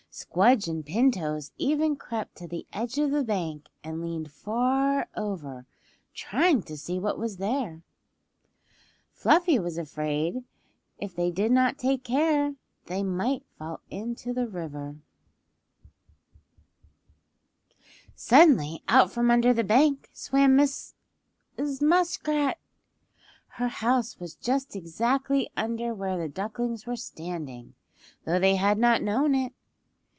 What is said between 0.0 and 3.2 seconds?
Squdge and Pin Toes even crept to the edge of